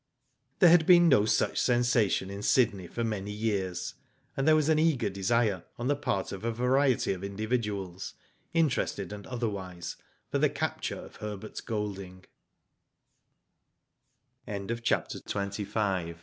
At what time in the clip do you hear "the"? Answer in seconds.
5.89-5.95, 10.39-10.49